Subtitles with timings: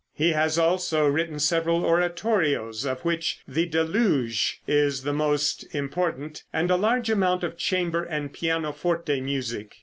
[0.15, 6.71] He has also written several oratorios, of which "The Deluge" is the most important, and
[6.71, 9.75] a large amount of chamber and pianoforte music.